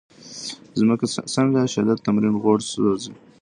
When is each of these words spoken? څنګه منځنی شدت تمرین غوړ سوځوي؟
څنګه 0.75 1.05
منځنی 1.33 1.71
شدت 1.73 1.97
تمرین 2.05 2.35
غوړ 2.43 2.59
سوځوي؟ 2.71 3.13